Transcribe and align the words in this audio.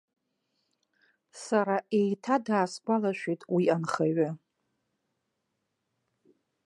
Сара 1.43 1.77
еиҭа 1.99 2.35
даасгәалашәеит 2.45 3.41
уи 3.53 3.63
анхаҩы. 3.75 4.29